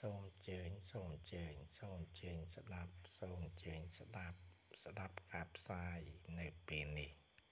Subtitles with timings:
[0.00, 4.38] សូមអញ្ជើញសូមអញ្ជើញសូមអញ្ជើញស្ដាប់សូមអញ្ជើញស្ដាប់
[4.84, 5.98] ស្ដាប់ការផ្សាយ
[6.38, 6.83] នៅពេលនេះ